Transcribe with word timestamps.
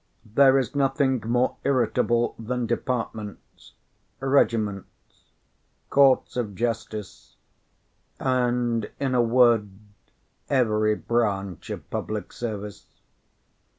There 0.25 0.57
is 0.57 0.73
nothing 0.73 1.21
more 1.27 1.57
irritable 1.63 2.33
than 2.39 2.65
departments, 2.65 3.73
regiments, 4.19 5.25
courts 5.91 6.35
of 6.35 6.55
justice, 6.55 7.35
and, 8.19 8.89
in 8.99 9.13
a 9.13 9.21
word, 9.21 9.69
every 10.49 10.95
branch 10.95 11.69
of 11.69 11.87
public 11.91 12.33
service. 12.33 12.87